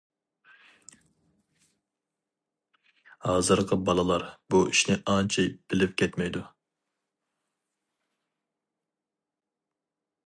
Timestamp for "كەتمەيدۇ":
6.03-6.45